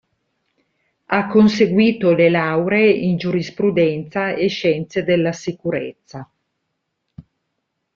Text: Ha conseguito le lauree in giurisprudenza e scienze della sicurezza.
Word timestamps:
Ha 1.05 1.27
conseguito 1.27 2.15
le 2.15 2.31
lauree 2.31 2.89
in 2.89 3.17
giurisprudenza 3.17 4.33
e 4.33 4.47
scienze 4.47 5.03
della 5.03 5.31
sicurezza. 5.31 6.27